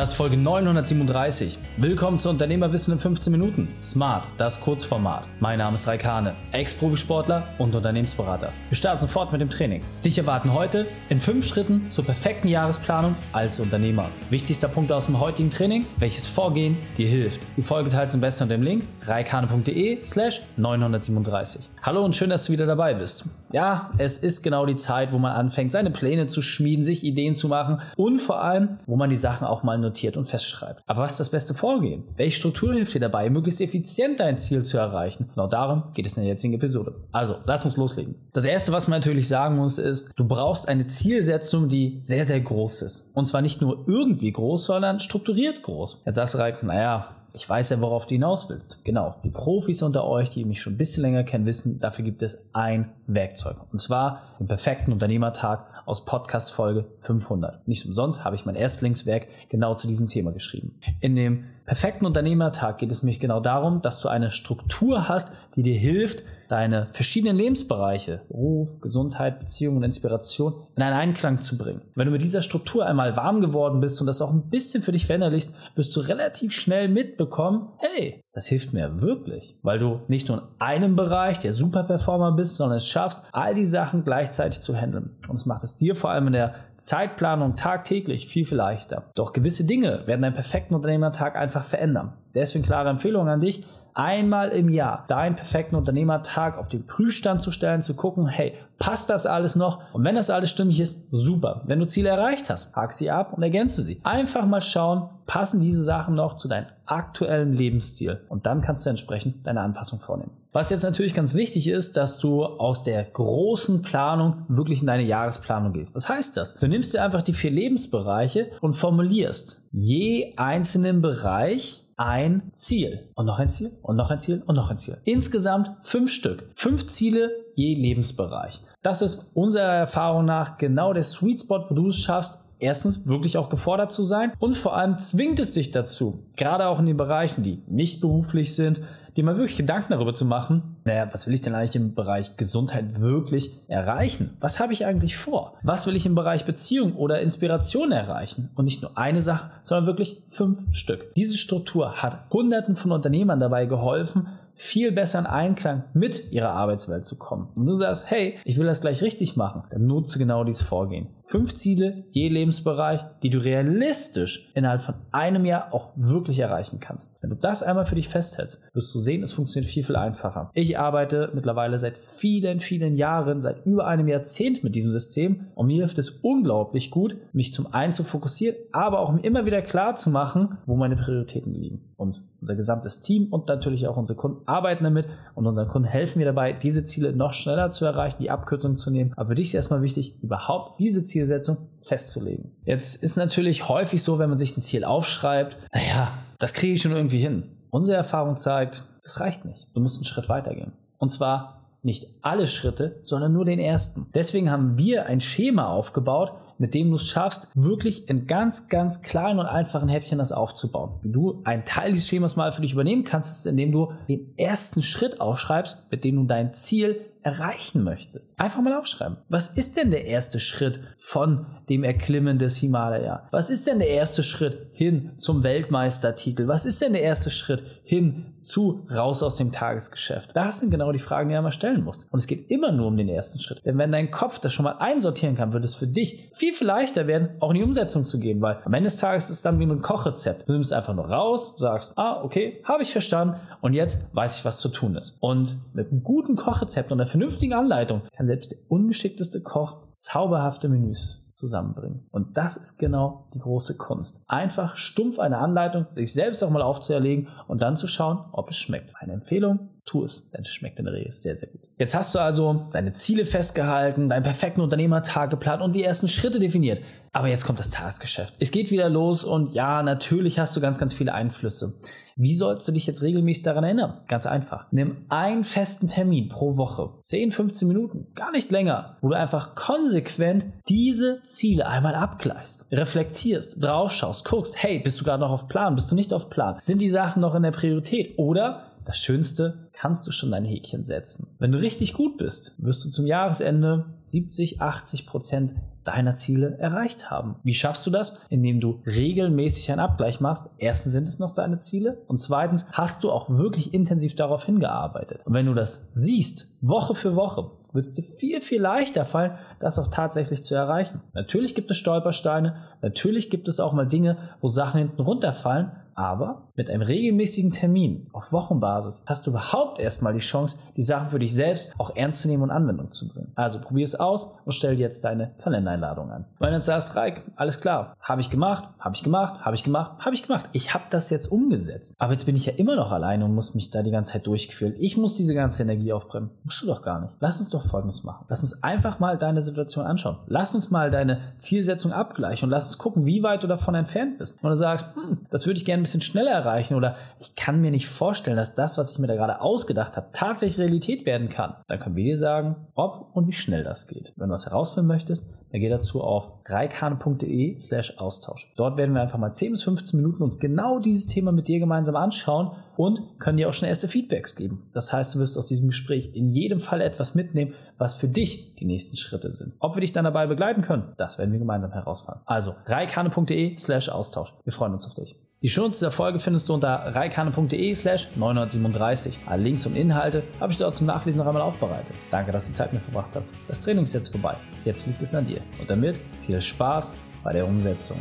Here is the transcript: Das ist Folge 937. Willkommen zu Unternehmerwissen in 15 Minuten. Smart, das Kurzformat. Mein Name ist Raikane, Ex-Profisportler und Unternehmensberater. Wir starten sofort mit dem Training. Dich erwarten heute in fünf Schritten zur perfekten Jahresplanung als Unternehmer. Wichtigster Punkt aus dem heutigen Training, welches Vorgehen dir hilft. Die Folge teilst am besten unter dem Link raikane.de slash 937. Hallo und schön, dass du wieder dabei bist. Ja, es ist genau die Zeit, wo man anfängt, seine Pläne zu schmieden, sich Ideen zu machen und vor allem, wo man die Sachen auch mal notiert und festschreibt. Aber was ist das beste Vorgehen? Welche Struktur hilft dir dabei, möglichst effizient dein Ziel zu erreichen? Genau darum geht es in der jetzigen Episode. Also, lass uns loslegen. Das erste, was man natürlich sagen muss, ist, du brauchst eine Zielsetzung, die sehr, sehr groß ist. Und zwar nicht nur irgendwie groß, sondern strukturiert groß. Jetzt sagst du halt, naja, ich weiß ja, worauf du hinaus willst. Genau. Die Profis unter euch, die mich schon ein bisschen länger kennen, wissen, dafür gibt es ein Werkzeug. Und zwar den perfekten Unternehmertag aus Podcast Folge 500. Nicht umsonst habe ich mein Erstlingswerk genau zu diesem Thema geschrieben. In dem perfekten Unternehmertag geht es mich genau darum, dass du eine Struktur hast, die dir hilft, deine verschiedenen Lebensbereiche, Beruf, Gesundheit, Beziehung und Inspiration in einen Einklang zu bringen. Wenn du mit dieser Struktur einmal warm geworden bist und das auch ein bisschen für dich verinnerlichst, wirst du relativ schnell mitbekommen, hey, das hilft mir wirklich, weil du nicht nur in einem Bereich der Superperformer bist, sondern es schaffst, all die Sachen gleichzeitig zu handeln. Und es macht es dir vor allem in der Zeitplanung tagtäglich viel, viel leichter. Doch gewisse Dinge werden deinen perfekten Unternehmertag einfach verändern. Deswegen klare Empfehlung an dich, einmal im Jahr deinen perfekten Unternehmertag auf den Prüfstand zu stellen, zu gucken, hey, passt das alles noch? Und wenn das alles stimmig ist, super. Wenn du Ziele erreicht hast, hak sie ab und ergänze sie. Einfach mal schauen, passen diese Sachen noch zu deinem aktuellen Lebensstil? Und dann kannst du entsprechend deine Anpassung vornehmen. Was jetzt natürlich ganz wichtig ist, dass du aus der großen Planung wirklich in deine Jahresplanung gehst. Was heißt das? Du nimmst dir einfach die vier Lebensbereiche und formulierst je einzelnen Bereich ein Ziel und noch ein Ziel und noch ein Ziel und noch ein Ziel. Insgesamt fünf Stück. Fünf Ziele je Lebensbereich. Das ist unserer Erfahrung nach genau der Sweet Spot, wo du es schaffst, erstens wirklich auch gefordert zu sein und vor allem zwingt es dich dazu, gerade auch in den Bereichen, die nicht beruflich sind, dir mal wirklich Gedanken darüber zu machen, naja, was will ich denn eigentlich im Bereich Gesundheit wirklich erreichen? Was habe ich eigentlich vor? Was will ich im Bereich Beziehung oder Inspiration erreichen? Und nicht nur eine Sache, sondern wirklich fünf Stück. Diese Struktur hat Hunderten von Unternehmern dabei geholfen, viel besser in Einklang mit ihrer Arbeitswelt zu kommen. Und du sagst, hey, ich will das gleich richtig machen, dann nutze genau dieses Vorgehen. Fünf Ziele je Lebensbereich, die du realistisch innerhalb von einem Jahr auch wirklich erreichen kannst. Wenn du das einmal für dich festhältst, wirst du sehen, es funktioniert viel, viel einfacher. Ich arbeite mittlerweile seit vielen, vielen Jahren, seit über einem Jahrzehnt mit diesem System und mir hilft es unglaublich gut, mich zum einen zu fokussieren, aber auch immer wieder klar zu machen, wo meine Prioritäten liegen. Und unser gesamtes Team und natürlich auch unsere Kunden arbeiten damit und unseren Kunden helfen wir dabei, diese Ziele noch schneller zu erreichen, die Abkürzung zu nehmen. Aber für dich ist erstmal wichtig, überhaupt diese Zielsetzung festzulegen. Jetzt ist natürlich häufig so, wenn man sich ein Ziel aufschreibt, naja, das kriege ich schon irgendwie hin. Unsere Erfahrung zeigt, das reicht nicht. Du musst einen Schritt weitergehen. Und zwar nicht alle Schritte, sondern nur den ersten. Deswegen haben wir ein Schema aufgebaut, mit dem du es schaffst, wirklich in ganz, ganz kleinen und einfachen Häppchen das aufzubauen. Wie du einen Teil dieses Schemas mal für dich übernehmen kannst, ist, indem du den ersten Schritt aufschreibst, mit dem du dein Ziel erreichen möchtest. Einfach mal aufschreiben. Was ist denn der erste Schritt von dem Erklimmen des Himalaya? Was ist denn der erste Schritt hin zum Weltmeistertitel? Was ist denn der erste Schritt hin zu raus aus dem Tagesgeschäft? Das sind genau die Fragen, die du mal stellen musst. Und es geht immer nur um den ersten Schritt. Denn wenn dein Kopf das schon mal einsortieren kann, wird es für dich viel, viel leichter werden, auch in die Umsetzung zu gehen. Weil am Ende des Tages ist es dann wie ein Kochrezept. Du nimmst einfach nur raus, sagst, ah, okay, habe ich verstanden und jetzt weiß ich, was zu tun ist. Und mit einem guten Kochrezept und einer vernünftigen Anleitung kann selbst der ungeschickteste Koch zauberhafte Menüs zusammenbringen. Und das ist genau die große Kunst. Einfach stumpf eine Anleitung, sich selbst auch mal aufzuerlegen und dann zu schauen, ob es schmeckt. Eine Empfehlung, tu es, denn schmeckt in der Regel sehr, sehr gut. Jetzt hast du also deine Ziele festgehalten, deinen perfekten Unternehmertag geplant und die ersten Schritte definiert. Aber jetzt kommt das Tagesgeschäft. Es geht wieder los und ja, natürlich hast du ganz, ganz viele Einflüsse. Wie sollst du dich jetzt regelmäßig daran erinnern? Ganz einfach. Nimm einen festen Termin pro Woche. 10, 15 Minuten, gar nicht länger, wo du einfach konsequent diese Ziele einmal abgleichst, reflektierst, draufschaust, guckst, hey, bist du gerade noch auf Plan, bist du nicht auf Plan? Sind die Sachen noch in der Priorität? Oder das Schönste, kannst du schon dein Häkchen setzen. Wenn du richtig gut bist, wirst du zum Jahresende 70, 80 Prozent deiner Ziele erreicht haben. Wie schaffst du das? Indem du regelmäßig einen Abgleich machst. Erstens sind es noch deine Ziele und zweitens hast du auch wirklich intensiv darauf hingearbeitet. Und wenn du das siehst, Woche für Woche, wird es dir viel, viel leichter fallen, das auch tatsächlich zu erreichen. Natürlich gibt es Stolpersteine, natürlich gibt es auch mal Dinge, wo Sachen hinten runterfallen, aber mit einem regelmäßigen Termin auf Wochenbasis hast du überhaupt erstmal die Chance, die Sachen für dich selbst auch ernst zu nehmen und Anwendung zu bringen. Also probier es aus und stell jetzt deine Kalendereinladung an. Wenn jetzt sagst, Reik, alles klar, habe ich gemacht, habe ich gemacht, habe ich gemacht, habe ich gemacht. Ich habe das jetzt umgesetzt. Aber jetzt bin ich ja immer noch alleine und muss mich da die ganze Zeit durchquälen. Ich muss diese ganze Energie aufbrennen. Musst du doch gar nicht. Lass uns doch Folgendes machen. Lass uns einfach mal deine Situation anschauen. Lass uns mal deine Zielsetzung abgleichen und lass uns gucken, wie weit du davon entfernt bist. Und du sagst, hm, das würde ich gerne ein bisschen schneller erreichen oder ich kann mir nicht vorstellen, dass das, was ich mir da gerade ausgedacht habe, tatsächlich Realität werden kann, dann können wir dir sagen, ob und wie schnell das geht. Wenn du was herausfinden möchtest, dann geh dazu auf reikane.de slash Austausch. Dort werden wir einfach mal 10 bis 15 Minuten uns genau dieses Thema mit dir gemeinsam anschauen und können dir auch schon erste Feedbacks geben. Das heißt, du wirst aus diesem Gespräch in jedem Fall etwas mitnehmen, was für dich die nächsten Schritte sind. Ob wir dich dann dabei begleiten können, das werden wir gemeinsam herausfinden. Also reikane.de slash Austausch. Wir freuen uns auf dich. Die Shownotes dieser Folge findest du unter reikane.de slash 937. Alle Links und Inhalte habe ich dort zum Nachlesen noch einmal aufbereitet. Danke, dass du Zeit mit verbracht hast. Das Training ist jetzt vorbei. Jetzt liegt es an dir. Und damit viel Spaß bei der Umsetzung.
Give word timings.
Das 0.00 0.12
ist 0.12 0.16
Folge 0.16 0.38
937. 0.38 1.58
Willkommen 1.76 2.16
zu 2.16 2.30
Unternehmerwissen 2.30 2.94
in 2.94 2.98
15 2.98 3.30
Minuten. 3.30 3.68
Smart, 3.82 4.26
das 4.38 4.58
Kurzformat. 4.62 5.24
Mein 5.40 5.58
Name 5.58 5.74
ist 5.74 5.86
Raikane, 5.86 6.32
Ex-Profisportler 6.52 7.48
und 7.58 7.74
Unternehmensberater. 7.74 8.50
Wir 8.70 8.76
starten 8.78 9.02
sofort 9.02 9.30
mit 9.30 9.42
dem 9.42 9.50
Training. 9.50 9.82
Dich 10.02 10.16
erwarten 10.16 10.54
heute 10.54 10.86
in 11.10 11.20
fünf 11.20 11.46
Schritten 11.46 11.90
zur 11.90 12.06
perfekten 12.06 12.48
Jahresplanung 12.48 13.14
als 13.34 13.60
Unternehmer. 13.60 14.08
Wichtigster 14.30 14.68
Punkt 14.68 14.90
aus 14.90 15.04
dem 15.04 15.20
heutigen 15.20 15.50
Training, 15.50 15.84
welches 15.98 16.26
Vorgehen 16.26 16.78
dir 16.96 17.06
hilft. 17.10 17.42
Die 17.58 17.62
Folge 17.62 17.90
teilst 17.90 18.14
am 18.14 18.22
besten 18.22 18.44
unter 18.44 18.56
dem 18.56 18.62
Link 18.62 18.84
raikane.de 19.02 20.02
slash 20.02 20.40
937. 20.56 21.68
Hallo 21.82 22.02
und 22.02 22.16
schön, 22.16 22.30
dass 22.30 22.46
du 22.46 22.52
wieder 22.54 22.64
dabei 22.64 22.94
bist. 22.94 23.26
Ja, 23.52 23.90
es 23.98 24.18
ist 24.18 24.42
genau 24.42 24.64
die 24.64 24.76
Zeit, 24.76 25.12
wo 25.12 25.18
man 25.18 25.32
anfängt, 25.32 25.72
seine 25.72 25.90
Pläne 25.90 26.26
zu 26.26 26.40
schmieden, 26.40 26.84
sich 26.84 27.04
Ideen 27.04 27.34
zu 27.34 27.48
machen 27.48 27.82
und 27.96 28.18
vor 28.18 28.42
allem, 28.42 28.78
wo 28.86 28.96
man 28.96 29.10
die 29.10 29.16
Sachen 29.16 29.46
auch 29.46 29.62
mal 29.62 29.89
notiert 29.90 30.16
und 30.16 30.24
festschreibt. 30.24 30.82
Aber 30.86 31.02
was 31.02 31.12
ist 31.12 31.20
das 31.20 31.28
beste 31.30 31.54
Vorgehen? 31.54 32.04
Welche 32.16 32.36
Struktur 32.36 32.72
hilft 32.72 32.94
dir 32.94 33.00
dabei, 33.00 33.28
möglichst 33.28 33.60
effizient 33.60 34.20
dein 34.20 34.38
Ziel 34.38 34.62
zu 34.62 34.78
erreichen? 34.78 35.28
Genau 35.34 35.48
darum 35.48 35.84
geht 35.94 36.06
es 36.06 36.16
in 36.16 36.22
der 36.22 36.32
jetzigen 36.32 36.54
Episode. 36.54 36.94
Also, 37.12 37.36
lass 37.44 37.64
uns 37.64 37.76
loslegen. 37.76 38.14
Das 38.32 38.44
erste, 38.44 38.72
was 38.72 38.86
man 38.86 39.00
natürlich 39.00 39.26
sagen 39.26 39.56
muss, 39.56 39.78
ist, 39.78 40.12
du 40.16 40.24
brauchst 40.24 40.68
eine 40.68 40.86
Zielsetzung, 40.86 41.68
die 41.68 41.98
sehr, 42.02 42.24
sehr 42.24 42.40
groß 42.40 42.82
ist. 42.82 43.16
Und 43.16 43.26
zwar 43.26 43.42
nicht 43.42 43.60
nur 43.60 43.84
irgendwie 43.86 44.30
groß, 44.30 44.66
sondern 44.66 45.00
strukturiert 45.00 45.62
groß. 45.62 46.02
Jetzt 46.06 46.14
sagst 46.14 46.34
du 46.34 46.38
halt, 46.38 46.62
naja, 46.62 47.08
ich 47.32 47.48
weiß 47.48 47.70
ja, 47.70 47.80
worauf 47.80 48.06
du 48.06 48.14
hinaus 48.14 48.48
willst. 48.48 48.84
Genau. 48.84 49.14
Die 49.24 49.30
Profis 49.30 49.82
unter 49.82 50.04
euch, 50.04 50.30
die 50.30 50.44
mich 50.44 50.60
schon 50.60 50.74
ein 50.74 50.78
bisschen 50.78 51.02
länger 51.02 51.24
kennen, 51.24 51.46
wissen, 51.46 51.78
dafür 51.78 52.04
gibt 52.04 52.22
es 52.22 52.50
ein 52.52 52.90
Werkzeug. 53.06 53.56
Und 53.70 53.78
zwar 53.78 54.22
den 54.38 54.48
perfekten 54.48 54.92
Unternehmertag 54.92 55.66
aus 55.90 56.04
Podcast 56.04 56.52
Folge 56.52 56.84
500. 57.00 57.66
Nicht 57.66 57.84
umsonst 57.84 58.24
habe 58.24 58.36
ich 58.36 58.46
mein 58.46 58.54
Erstlingswerk 58.54 59.26
genau 59.48 59.74
zu 59.74 59.88
diesem 59.88 60.06
Thema 60.06 60.30
geschrieben. 60.30 60.78
In 61.00 61.16
dem 61.16 61.46
perfekten 61.70 62.04
Unternehmertag 62.04 62.78
geht 62.78 62.90
es 62.90 63.04
mich 63.04 63.20
genau 63.20 63.38
darum, 63.38 63.80
dass 63.80 64.00
du 64.00 64.08
eine 64.08 64.32
Struktur 64.32 65.08
hast, 65.08 65.34
die 65.54 65.62
dir 65.62 65.78
hilft, 65.78 66.24
deine 66.48 66.88
verschiedenen 66.92 67.36
Lebensbereiche, 67.36 68.22
Beruf, 68.28 68.80
Gesundheit, 68.80 69.38
Beziehung 69.38 69.76
und 69.76 69.84
Inspiration 69.84 70.66
in 70.74 70.82
einen 70.82 70.96
Einklang 70.96 71.40
zu 71.40 71.56
bringen. 71.56 71.82
Wenn 71.94 72.06
du 72.06 72.12
mit 72.12 72.22
dieser 72.22 72.42
Struktur 72.42 72.86
einmal 72.86 73.16
warm 73.16 73.40
geworden 73.40 73.80
bist 73.80 74.00
und 74.00 74.08
das 74.08 74.20
auch 74.20 74.32
ein 74.32 74.50
bisschen 74.50 74.82
für 74.82 74.90
dich 74.90 75.06
verinnerlichst, 75.06 75.54
wirst 75.76 75.94
du 75.94 76.00
relativ 76.00 76.52
schnell 76.52 76.88
mitbekommen, 76.88 77.68
hey, 77.78 78.24
das 78.32 78.48
hilft 78.48 78.72
mir 78.72 79.00
wirklich, 79.00 79.58
weil 79.62 79.78
du 79.78 80.00
nicht 80.08 80.28
nur 80.28 80.38
in 80.38 80.44
einem 80.58 80.96
Bereich 80.96 81.38
der 81.38 81.52
Superperformer 81.52 82.32
bist, 82.32 82.56
sondern 82.56 82.78
es 82.78 82.86
schaffst, 82.86 83.22
all 83.32 83.54
die 83.54 83.66
Sachen 83.66 84.02
gleichzeitig 84.02 84.60
zu 84.60 84.74
handeln. 84.74 85.16
Und 85.28 85.36
es 85.36 85.46
macht 85.46 85.62
es 85.62 85.76
dir 85.76 85.94
vor 85.94 86.10
allem 86.10 86.28
in 86.28 86.32
der 86.32 86.54
Zeitplanung 86.76 87.56
tagtäglich 87.56 88.26
viel, 88.26 88.46
viel 88.46 88.56
leichter. 88.56 89.10
Doch 89.14 89.32
gewisse 89.32 89.66
Dinge 89.66 90.06
werden 90.06 90.22
deinen 90.22 90.34
perfekten 90.34 90.74
Unternehmertag 90.74 91.36
einfach 91.36 91.59
verändern. 91.62 92.12
Deswegen 92.34 92.64
klare 92.64 92.88
Empfehlung 92.88 93.28
an 93.28 93.40
dich, 93.40 93.64
einmal 93.94 94.50
im 94.50 94.68
Jahr 94.68 95.04
deinen 95.08 95.36
perfekten 95.36 95.76
Unternehmertag 95.76 96.58
auf 96.58 96.68
den 96.68 96.86
Prüfstand 96.86 97.42
zu 97.42 97.52
stellen, 97.52 97.82
zu 97.82 97.94
gucken, 97.94 98.26
hey, 98.26 98.54
passt 98.78 99.10
das 99.10 99.26
alles 99.26 99.56
noch? 99.56 99.80
Und 99.92 100.04
wenn 100.04 100.14
das 100.14 100.30
alles 100.30 100.50
stimmig 100.50 100.80
ist, 100.80 101.08
super. 101.10 101.62
Wenn 101.66 101.78
du 101.78 101.86
Ziele 101.86 102.08
erreicht 102.08 102.50
hast, 102.50 102.74
hak 102.74 102.92
sie 102.92 103.10
ab 103.10 103.32
und 103.32 103.42
ergänze 103.42 103.82
sie. 103.82 104.00
Einfach 104.02 104.46
mal 104.46 104.60
schauen, 104.60 105.08
passen 105.26 105.60
diese 105.60 105.82
Sachen 105.84 106.14
noch 106.14 106.34
zu 106.34 106.48
deinem 106.48 106.66
aktuellen 106.86 107.52
Lebensstil? 107.52 108.20
Und 108.28 108.46
dann 108.46 108.62
kannst 108.62 108.84
du 108.84 108.90
entsprechend 108.90 109.46
deine 109.46 109.60
Anpassung 109.60 110.00
vornehmen. 110.00 110.32
Was 110.52 110.70
jetzt 110.70 110.82
natürlich 110.82 111.14
ganz 111.14 111.34
wichtig 111.34 111.68
ist, 111.68 111.96
dass 111.96 112.18
du 112.18 112.44
aus 112.44 112.82
der 112.82 113.04
großen 113.04 113.82
Planung 113.82 114.46
wirklich 114.48 114.80
in 114.80 114.88
deine 114.88 115.04
Jahresplanung 115.04 115.72
gehst. 115.72 115.94
Was 115.94 116.08
heißt 116.08 116.36
das? 116.36 116.56
Du 116.56 116.66
nimmst 116.66 116.92
dir 116.92 117.04
einfach 117.04 117.22
die 117.22 117.34
vier 117.34 117.52
Lebensbereiche 117.52 118.50
und 118.60 118.72
formulierst 118.72 119.68
je 119.70 120.34
einzelnen 120.36 121.02
Bereich 121.02 121.79
ein 122.00 122.48
Ziel 122.52 123.10
und 123.14 123.26
noch 123.26 123.38
ein 123.38 123.50
Ziel 123.50 123.72
und 123.82 123.96
noch 123.96 124.10
ein 124.10 124.18
Ziel 124.18 124.42
und 124.46 124.56
noch 124.56 124.70
ein 124.70 124.78
Ziel. 124.78 124.96
Insgesamt 125.04 125.70
fünf 125.82 126.10
Stück. 126.10 126.48
Fünf 126.54 126.86
Ziele 126.86 127.30
je 127.54 127.74
Lebensbereich. 127.74 128.62
Das 128.82 129.02
ist 129.02 129.32
unserer 129.34 129.74
Erfahrung 129.74 130.24
nach 130.24 130.56
genau 130.56 130.94
der 130.94 131.02
Sweet 131.02 131.42
Spot, 131.42 131.62
wo 131.68 131.74
du 131.74 131.88
es 131.88 131.98
schaffst, 131.98 132.56
erstens 132.58 133.06
wirklich 133.06 133.36
auch 133.36 133.50
gefordert 133.50 133.92
zu 133.92 134.02
sein 134.02 134.32
und 134.38 134.56
vor 134.56 134.76
allem 134.76 134.98
zwingt 134.98 135.40
es 135.40 135.52
dich 135.52 135.72
dazu, 135.72 136.26
gerade 136.38 136.68
auch 136.68 136.78
in 136.78 136.86
den 136.86 136.96
Bereichen, 136.96 137.42
die 137.42 137.62
nicht 137.68 138.00
beruflich 138.00 138.54
sind, 138.54 138.80
dir 139.16 139.24
mal 139.24 139.36
wirklich 139.36 139.58
Gedanken 139.58 139.92
darüber 139.92 140.14
zu 140.14 140.24
machen, 140.24 140.69
naja, 140.90 141.08
was 141.12 141.28
will 141.28 141.34
ich 141.34 141.42
denn 141.42 141.54
eigentlich 141.54 141.76
im 141.76 141.94
Bereich 141.94 142.36
Gesundheit 142.36 143.00
wirklich 143.00 143.52
erreichen? 143.68 144.36
Was 144.40 144.58
habe 144.58 144.72
ich 144.72 144.86
eigentlich 144.86 145.16
vor? 145.16 145.54
Was 145.62 145.86
will 145.86 145.94
ich 145.94 146.04
im 146.04 146.16
Bereich 146.16 146.44
Beziehung 146.46 146.96
oder 146.96 147.20
Inspiration 147.20 147.92
erreichen? 147.92 148.50
Und 148.56 148.64
nicht 148.64 148.82
nur 148.82 148.98
eine 148.98 149.22
Sache, 149.22 149.52
sondern 149.62 149.86
wirklich 149.86 150.24
fünf 150.26 150.66
Stück. 150.72 151.14
Diese 151.14 151.38
Struktur 151.38 152.02
hat 152.02 152.28
Hunderten 152.32 152.74
von 152.74 152.90
Unternehmern 152.90 153.38
dabei 153.38 153.66
geholfen, 153.66 154.26
viel 154.54 154.90
besser 154.90 155.20
in 155.20 155.26
Einklang 155.26 155.84
mit 155.94 156.32
ihrer 156.32 156.50
Arbeitswelt 156.50 157.04
zu 157.04 157.16
kommen. 157.18 157.48
Und 157.54 157.66
du 157.66 157.74
sagst, 157.74 158.10
hey, 158.10 158.36
ich 158.44 158.58
will 158.58 158.66
das 158.66 158.80
gleich 158.80 159.00
richtig 159.00 159.36
machen, 159.36 159.62
dann 159.70 159.86
nutze 159.86 160.18
genau 160.18 160.42
dieses 160.42 160.62
Vorgehen. 160.62 161.06
Fünf 161.30 161.54
Ziele 161.54 162.02
je 162.10 162.28
Lebensbereich, 162.28 163.02
die 163.22 163.30
du 163.30 163.38
realistisch 163.38 164.50
innerhalb 164.54 164.82
von 164.82 164.96
einem 165.12 165.44
Jahr 165.44 165.72
auch 165.72 165.92
wirklich 165.94 166.40
erreichen 166.40 166.80
kannst. 166.80 167.22
Wenn 167.22 167.30
du 167.30 167.36
das 167.36 167.62
einmal 167.62 167.84
für 167.84 167.94
dich 167.94 168.08
festhältst, 168.08 168.74
wirst 168.74 168.92
du 168.92 168.98
sehen, 168.98 169.22
es 169.22 169.32
funktioniert 169.32 169.70
viel, 169.70 169.84
viel 169.84 169.94
einfacher. 169.94 170.50
Ich 170.54 170.76
arbeite 170.76 171.30
mittlerweile 171.32 171.78
seit 171.78 171.98
vielen, 171.98 172.58
vielen 172.58 172.96
Jahren, 172.96 173.40
seit 173.40 173.64
über 173.64 173.86
einem 173.86 174.08
Jahrzehnt 174.08 174.64
mit 174.64 174.74
diesem 174.74 174.90
System 174.90 175.46
und 175.54 175.68
mir 175.68 175.76
hilft 175.76 176.00
es 176.00 176.10
unglaublich 176.10 176.90
gut, 176.90 177.16
mich 177.32 177.52
zum 177.52 177.72
einen 177.72 177.92
zu 177.92 178.02
fokussieren, 178.02 178.56
aber 178.72 178.98
auch 178.98 179.16
immer 179.22 179.46
wieder 179.46 179.62
klar 179.62 179.94
zu 179.94 180.10
machen, 180.10 180.58
wo 180.66 180.74
meine 180.74 180.96
Prioritäten 180.96 181.54
liegen. 181.54 181.84
Und 181.96 182.24
unser 182.40 182.56
gesamtes 182.56 183.00
Team 183.00 183.28
und 183.30 183.48
natürlich 183.48 183.86
auch 183.86 183.98
unsere 183.98 184.18
Kunden 184.18 184.40
arbeiten 184.46 184.84
damit 184.84 185.06
und 185.34 185.46
unseren 185.46 185.68
Kunden 185.68 185.86
helfen 185.86 186.18
wir 186.18 186.26
dabei, 186.26 186.54
diese 186.54 186.84
Ziele 186.84 187.14
noch 187.14 187.34
schneller 187.34 187.70
zu 187.70 187.84
erreichen, 187.84 188.16
die 188.20 188.30
Abkürzung 188.30 188.76
zu 188.76 188.90
nehmen. 188.90 189.12
Aber 189.16 189.28
für 189.28 189.34
dich 189.34 189.48
ist 189.48 189.54
erstmal 189.54 189.82
wichtig, 189.82 190.16
überhaupt 190.22 190.80
diese 190.80 191.04
Zielsetzung 191.20 191.58
festzulegen. 191.78 192.52
Jetzt 192.64 193.02
ist 193.02 193.16
natürlich 193.16 193.68
häufig 193.68 194.02
so, 194.02 194.18
wenn 194.18 194.30
man 194.30 194.38
sich 194.38 194.56
ein 194.56 194.62
Ziel 194.62 194.84
aufschreibt, 194.84 195.58
naja, 195.72 196.12
das 196.38 196.54
kriege 196.54 196.74
ich 196.74 196.82
schon 196.82 196.92
irgendwie 196.92 197.18
hin. 197.18 197.44
Unsere 197.70 197.98
Erfahrung 197.98 198.36
zeigt, 198.36 198.82
das 199.02 199.20
reicht 199.20 199.44
nicht. 199.44 199.68
Du 199.74 199.80
musst 199.80 199.98
einen 199.98 200.06
Schritt 200.06 200.28
weitergehen. 200.28 200.72
Und 200.98 201.10
zwar 201.10 201.60
nicht 201.82 202.06
alle 202.22 202.46
Schritte, 202.46 202.98
sondern 203.02 203.32
nur 203.32 203.44
den 203.44 203.58
ersten. 203.58 204.06
Deswegen 204.14 204.50
haben 204.50 204.78
wir 204.78 205.06
ein 205.06 205.20
Schema 205.20 205.68
aufgebaut, 205.68 206.32
mit 206.58 206.74
dem 206.74 206.90
du 206.90 206.96
es 206.96 207.06
schaffst, 207.06 207.48
wirklich 207.54 208.08
in 208.08 208.26
ganz, 208.26 208.68
ganz 208.68 209.02
kleinen 209.02 209.38
und 209.38 209.46
einfachen 209.46 209.88
Häppchen 209.88 210.18
das 210.18 210.32
aufzubauen. 210.32 210.92
Wie 211.02 211.10
du 211.10 211.40
einen 211.44 211.64
Teil 211.64 211.92
dieses 211.92 212.08
Schemas 212.08 212.36
mal 212.36 212.52
für 212.52 212.60
dich 212.60 212.72
übernehmen 212.72 213.04
kannst, 213.04 213.32
ist, 213.32 213.46
indem 213.46 213.72
du 213.72 213.92
den 214.08 214.34
ersten 214.36 214.82
Schritt 214.82 215.20
aufschreibst, 215.20 215.86
mit 215.90 216.04
dem 216.04 216.16
du 216.16 216.24
dein 216.24 216.52
Ziel 216.52 217.00
erreichen 217.22 217.84
möchtest. 217.84 218.38
Einfach 218.38 218.62
mal 218.62 218.74
aufschreiben. 218.74 219.18
Was 219.28 219.56
ist 219.56 219.76
denn 219.76 219.90
der 219.90 220.06
erste 220.06 220.40
Schritt 220.40 220.80
von 220.96 221.46
dem 221.68 221.84
Erklimmen 221.84 222.38
des 222.38 222.56
Himalaya? 222.56 223.28
Was 223.30 223.50
ist 223.50 223.66
denn 223.66 223.78
der 223.78 223.88
erste 223.88 224.22
Schritt 224.22 224.68
hin 224.72 225.12
zum 225.18 225.42
Weltmeistertitel? 225.42 226.48
Was 226.48 226.66
ist 226.66 226.80
denn 226.80 226.92
der 226.92 227.02
erste 227.02 227.30
Schritt 227.30 227.62
hin 227.84 228.34
zu 228.42 228.84
raus 228.92 229.22
aus 229.22 229.36
dem 229.36 229.52
Tagesgeschäft? 229.52 230.36
Das 230.36 230.60
sind 230.60 230.70
genau 230.70 230.92
die 230.92 230.98
Fragen, 230.98 231.28
die 231.28 231.34
du 231.34 231.42
mal 231.42 231.52
stellen 231.52 231.84
musst. 231.84 232.06
Und 232.10 232.18
es 232.18 232.26
geht 232.26 232.50
immer 232.50 232.72
nur 232.72 232.86
um 232.86 232.96
den 232.96 233.08
ersten 233.08 233.38
Schritt. 233.38 233.64
Denn 233.66 233.78
wenn 233.78 233.92
dein 233.92 234.10
Kopf 234.10 234.38
das 234.38 234.52
schon 234.52 234.64
mal 234.64 234.78
einsortieren 234.78 235.36
kann, 235.36 235.52
wird 235.52 235.64
es 235.64 235.74
für 235.74 235.86
dich 235.86 236.28
viel, 236.32 236.52
viel 236.52 236.66
leichter 236.66 237.06
werden, 237.06 237.30
auch 237.40 237.50
in 237.50 237.58
die 237.58 237.62
Umsetzung 237.62 238.04
zu 238.04 238.18
gehen. 238.18 238.40
Weil 238.40 238.58
am 238.64 238.72
Ende 238.72 238.88
des 238.88 238.96
Tages 238.96 239.24
ist 239.24 239.36
es 239.36 239.42
dann 239.42 239.58
wie 239.60 239.66
ein 239.66 239.82
Kochrezept. 239.82 240.48
Du 240.48 240.52
nimmst 240.52 240.72
einfach 240.72 240.94
nur 240.94 241.06
raus, 241.06 241.56
sagst, 241.58 241.96
ah, 241.96 242.22
okay, 242.22 242.62
habe 242.64 242.82
ich 242.82 242.90
verstanden 242.90 243.36
und 243.60 243.74
jetzt 243.74 244.14
weiß 244.14 244.38
ich, 244.38 244.44
was 244.44 244.58
zu 244.58 244.70
tun 244.70 244.96
ist. 244.96 245.18
Und 245.20 245.56
mit 245.74 245.90
einem 245.90 246.02
guten 246.02 246.36
Kochrezept 246.36 246.90
und 246.90 247.00
einer 247.00 247.09
vernünftigen 247.10 247.52
Anleitung 247.52 248.02
kann 248.16 248.26
selbst 248.26 248.52
der 248.52 248.58
ungeschickteste 248.68 249.42
Koch 249.42 249.88
zauberhafte 249.94 250.68
Menüs 250.68 251.30
zusammenbringen. 251.34 252.06
Und 252.10 252.36
das 252.36 252.56
ist 252.56 252.78
genau 252.78 253.28
die 253.34 253.38
große 253.38 253.76
Kunst. 253.76 254.24
Einfach 254.28 254.76
stumpf 254.76 255.18
eine 255.18 255.38
Anleitung, 255.38 255.86
sich 255.88 256.12
selbst 256.12 256.44
auch 256.44 256.50
mal 256.50 256.62
aufzuerlegen 256.62 257.28
und 257.48 257.62
dann 257.62 257.76
zu 257.76 257.86
schauen, 257.86 258.24
ob 258.32 258.50
es 258.50 258.58
schmeckt. 258.58 258.94
Eine 258.98 259.14
Empfehlung, 259.14 259.70
tu 259.90 260.04
es, 260.04 260.30
denn 260.30 260.44
schmeckt 260.44 260.78
in 260.78 260.84
der 260.84 260.94
Regel 260.94 261.10
sehr, 261.10 261.34
sehr 261.34 261.48
gut. 261.48 261.62
Jetzt 261.76 261.96
hast 261.96 262.14
du 262.14 262.20
also 262.20 262.68
deine 262.72 262.92
Ziele 262.92 263.26
festgehalten, 263.26 264.08
deinen 264.08 264.22
perfekten 264.22 264.60
Unternehmertag 264.60 265.30
geplant 265.30 265.62
und 265.62 265.74
die 265.74 265.82
ersten 265.82 266.06
Schritte 266.06 266.38
definiert. 266.38 266.80
Aber 267.12 267.26
jetzt 267.26 267.44
kommt 267.44 267.58
das 267.58 267.70
Tagesgeschäft. 267.70 268.34
Es 268.38 268.52
geht 268.52 268.70
wieder 268.70 268.88
los 268.88 269.24
und 269.24 269.52
ja, 269.52 269.82
natürlich 269.82 270.38
hast 270.38 270.56
du 270.56 270.60
ganz, 270.60 270.78
ganz 270.78 270.94
viele 270.94 271.12
Einflüsse. 271.12 271.74
Wie 272.14 272.34
sollst 272.34 272.68
du 272.68 272.72
dich 272.72 272.86
jetzt 272.86 273.02
regelmäßig 273.02 273.42
daran 273.42 273.64
erinnern? 273.64 274.02
Ganz 274.06 274.26
einfach. 274.26 274.66
Nimm 274.70 275.06
einen 275.08 275.42
festen 275.42 275.88
Termin 275.88 276.28
pro 276.28 276.56
Woche. 276.56 276.90
10, 277.00 277.32
15 277.32 277.66
Minuten, 277.66 278.06
gar 278.14 278.30
nicht 278.30 278.52
länger, 278.52 278.98
wo 279.00 279.08
du 279.08 279.16
einfach 279.16 279.56
konsequent 279.56 280.46
diese 280.68 281.20
Ziele 281.22 281.66
einmal 281.66 281.96
abgleichst, 281.96 282.70
reflektierst, 282.70 283.64
draufschaust, 283.64 284.24
guckst, 284.24 284.62
hey, 284.62 284.78
bist 284.78 285.00
du 285.00 285.04
gerade 285.04 285.20
noch 285.20 285.32
auf 285.32 285.48
Plan, 285.48 285.74
bist 285.74 285.90
du 285.90 285.96
nicht 285.96 286.12
auf 286.12 286.30
Plan? 286.30 286.58
Sind 286.60 286.80
die 286.80 286.90
Sachen 286.90 287.22
noch 287.22 287.34
in 287.34 287.42
der 287.42 287.50
Priorität? 287.50 288.18
Oder 288.18 288.69
das 288.90 288.98
Schönste, 288.98 289.68
kannst 289.72 290.04
du 290.08 290.10
schon 290.10 290.32
dein 290.32 290.44
Häkchen 290.44 290.84
setzen. 290.84 291.28
Wenn 291.38 291.52
du 291.52 291.58
richtig 291.58 291.92
gut 291.92 292.18
bist, 292.18 292.56
wirst 292.58 292.84
du 292.84 292.90
zum 292.90 293.06
Jahresende 293.06 293.84
70, 294.02 294.60
80 294.60 295.06
Prozent 295.06 295.54
deiner 295.84 296.16
Ziele 296.16 296.58
erreicht 296.58 297.08
haben. 297.08 297.36
Wie 297.44 297.54
schaffst 297.54 297.86
du 297.86 297.92
das? 297.92 298.22
Indem 298.30 298.58
du 298.58 298.82
regelmäßig 298.84 299.70
einen 299.70 299.78
Abgleich 299.78 300.18
machst. 300.18 300.50
Erstens 300.58 300.92
sind 300.92 301.08
es 301.08 301.20
noch 301.20 301.30
deine 301.30 301.58
Ziele 301.58 302.02
und 302.08 302.18
zweitens 302.18 302.66
hast 302.72 303.04
du 303.04 303.12
auch 303.12 303.30
wirklich 303.30 303.72
intensiv 303.72 304.16
darauf 304.16 304.44
hingearbeitet. 304.44 305.20
Und 305.24 305.34
wenn 305.34 305.46
du 305.46 305.54
das 305.54 305.90
siehst, 305.92 306.56
Woche 306.60 306.96
für 306.96 307.14
Woche, 307.14 307.52
wird 307.72 307.84
es 307.84 307.94
dir 307.94 308.02
viel, 308.02 308.40
viel 308.40 308.60
leichter 308.60 309.04
fallen, 309.04 309.38
das 309.60 309.78
auch 309.78 309.92
tatsächlich 309.92 310.44
zu 310.44 310.56
erreichen. 310.56 311.00
Natürlich 311.14 311.54
gibt 311.54 311.70
es 311.70 311.76
Stolpersteine, 311.76 312.56
natürlich 312.82 313.30
gibt 313.30 313.46
es 313.46 313.60
auch 313.60 313.72
mal 313.72 313.86
Dinge, 313.86 314.18
wo 314.40 314.48
Sachen 314.48 314.80
hinten 314.80 315.00
runterfallen, 315.00 315.70
aber 316.00 316.48
mit 316.56 316.70
einem 316.70 316.82
regelmäßigen 316.82 317.52
Termin 317.52 318.08
auf 318.14 318.32
Wochenbasis 318.32 319.04
hast 319.06 319.26
du 319.26 319.32
überhaupt 319.32 319.78
erstmal 319.78 320.14
die 320.14 320.20
Chance, 320.20 320.56
die 320.76 320.82
Sachen 320.82 321.08
für 321.10 321.18
dich 321.18 321.34
selbst 321.34 321.74
auch 321.78 321.94
ernst 321.94 322.22
zu 322.22 322.28
nehmen 322.28 322.42
und 322.42 322.50
Anwendung 322.50 322.90
zu 322.90 323.08
bringen. 323.08 323.32
Also 323.34 323.60
probier 323.60 323.84
es 323.84 323.94
aus 323.94 324.38
und 324.46 324.52
stell 324.52 324.78
jetzt 324.80 325.04
deine 325.04 325.32
Kalendereinladung 325.42 326.10
an. 326.10 326.24
Wenn 326.38 326.54
jetzt 326.54 326.66
sagst, 326.66 326.96
Reik, 326.96 327.22
alles 327.36 327.60
klar, 327.60 327.94
habe 328.00 328.22
ich 328.22 328.30
gemacht, 328.30 328.64
habe 328.78 328.96
ich 328.96 329.02
gemacht, 329.02 329.44
habe 329.44 329.54
ich 329.54 329.62
gemacht, 329.62 329.92
habe 329.98 330.14
ich 330.14 330.22
gemacht. 330.22 330.48
Ich 330.52 330.72
habe 330.72 330.84
das 330.88 331.10
jetzt 331.10 331.28
umgesetzt. 331.28 331.94
Aber 331.98 332.12
jetzt 332.12 332.24
bin 332.24 332.36
ich 332.36 332.46
ja 332.46 332.54
immer 332.54 332.76
noch 332.76 332.92
alleine 332.92 333.26
und 333.26 333.34
muss 333.34 333.54
mich 333.54 333.70
da 333.70 333.82
die 333.82 333.90
ganze 333.90 334.12
Zeit 334.12 334.26
durchquälen. 334.26 334.74
Ich 334.78 334.96
muss 334.96 335.16
diese 335.16 335.34
ganze 335.34 335.62
Energie 335.62 335.92
aufbrennen. 335.92 336.30
Musst 336.44 336.62
du 336.62 336.66
doch 336.66 336.80
gar 336.80 337.02
nicht. 337.02 337.14
Lass 337.20 337.40
uns 337.40 337.50
doch 337.50 337.62
Folgendes 337.62 338.04
machen. 338.04 338.24
Lass 338.28 338.42
uns 338.42 338.62
einfach 338.62 339.00
mal 339.00 339.18
deine 339.18 339.42
Situation 339.42 339.84
anschauen. 339.84 340.16
Lass 340.26 340.54
uns 340.54 340.70
mal 340.70 340.90
deine 340.90 341.34
Zielsetzung 341.36 341.92
abgleichen 341.92 342.46
und 342.46 342.50
lass 342.50 342.66
uns 342.66 342.78
gucken, 342.78 343.04
wie 343.06 343.22
weit 343.22 343.42
du 343.42 343.46
davon 343.46 343.74
entfernt 343.74 344.18
bist. 344.18 344.42
Und 344.42 344.48
du 344.48 344.56
sagst, 344.56 344.86
hm, 344.94 345.26
das 345.30 345.46
würde 345.46 345.58
ich 345.58 345.64
gerne 345.64 345.80
ein 345.80 345.84
bisschen 345.90 346.02
schneller 346.02 346.30
erreichen 346.30 346.74
oder 346.74 346.96
ich 347.18 347.34
kann 347.34 347.60
mir 347.60 347.70
nicht 347.70 347.88
vorstellen, 347.88 348.36
dass 348.36 348.54
das, 348.54 348.78
was 348.78 348.92
ich 348.92 348.98
mir 348.98 349.08
da 349.08 349.16
gerade 349.16 349.40
ausgedacht 349.40 349.96
habe, 349.96 350.08
tatsächlich 350.12 350.58
Realität 350.58 351.04
werden 351.04 351.28
kann, 351.28 351.56
dann 351.68 351.78
können 351.78 351.96
wir 351.96 352.04
dir 352.04 352.16
sagen, 352.16 352.56
ob 352.74 353.10
und 353.14 353.26
wie 353.26 353.32
schnell 353.32 353.64
das 353.64 353.88
geht. 353.88 354.12
Wenn 354.16 354.28
du 354.28 354.34
was 354.34 354.46
herausfinden 354.46 354.86
möchtest, 354.86 355.30
dann 355.50 355.60
geh 355.60 355.68
dazu 355.68 356.02
auf 356.02 356.32
reikane.de 356.46 357.58
slash 357.60 357.98
Austausch. 357.98 358.52
Dort 358.56 358.76
werden 358.76 358.94
wir 358.94 359.02
einfach 359.02 359.18
mal 359.18 359.32
10 359.32 359.52
bis 359.52 359.64
15 359.64 360.00
Minuten 360.00 360.22
uns 360.22 360.38
genau 360.38 360.78
dieses 360.78 361.08
Thema 361.08 361.32
mit 361.32 361.48
dir 361.48 361.58
gemeinsam 361.58 361.96
anschauen 361.96 362.52
und 362.76 363.18
können 363.18 363.36
dir 363.36 363.48
auch 363.48 363.52
schon 363.52 363.68
erste 363.68 363.88
Feedbacks 363.88 364.36
geben. 364.36 364.70
Das 364.72 364.92
heißt, 364.92 365.14
du 365.14 365.18
wirst 365.18 365.36
aus 365.36 365.48
diesem 365.48 365.68
Gespräch 365.68 366.14
in 366.14 366.28
jedem 366.28 366.60
Fall 366.60 366.80
etwas 366.80 367.14
mitnehmen, 367.14 367.54
was 367.78 367.94
für 367.94 368.08
dich 368.08 368.54
die 368.56 368.64
nächsten 368.64 368.96
Schritte 368.96 369.32
sind. 369.32 369.54
Ob 369.58 369.74
wir 369.74 369.80
dich 369.80 369.92
dann 369.92 370.04
dabei 370.04 370.26
begleiten 370.26 370.62
können, 370.62 370.92
das 370.96 371.18
werden 371.18 371.32
wir 371.32 371.38
gemeinsam 371.40 371.72
herausfinden. 371.72 372.20
Also 372.26 372.54
reikane.de 372.66 373.58
slash 373.58 373.88
Austausch. 373.88 374.32
Wir 374.44 374.52
freuen 374.52 374.74
uns 374.74 374.86
auf 374.86 374.94
dich. 374.94 375.16
Die 375.42 375.48
Shownotes 375.48 375.78
dieser 375.78 375.90
Folge 375.90 376.18
findest 376.18 376.50
du 376.50 376.54
unter 376.54 376.68
reikane.de 376.68 377.74
slash 377.74 378.08
937. 378.14 379.20
Alle 379.24 379.42
Links 379.42 379.64
und 379.64 379.74
Inhalte 379.74 380.22
habe 380.38 380.52
ich 380.52 380.58
dort 380.58 380.76
zum 380.76 380.86
Nachlesen 380.86 381.18
noch 381.18 381.26
einmal 381.26 381.40
aufbereitet. 381.40 381.94
Danke, 382.10 382.30
dass 382.30 382.48
du 382.48 382.52
Zeit 382.52 382.74
mit 382.74 382.82
verbracht 382.82 383.16
hast. 383.16 383.32
Das 383.46 383.62
Training 383.62 383.84
ist 383.84 383.94
jetzt 383.94 384.10
vorbei. 384.10 384.36
Jetzt 384.66 384.86
liegt 384.86 385.00
es 385.00 385.14
an 385.14 385.24
dir. 385.24 385.40
Und 385.58 385.70
damit 385.70 385.98
viel 386.26 386.38
Spaß 386.38 386.94
bei 387.24 387.32
der 387.32 387.46
Umsetzung. 387.46 387.96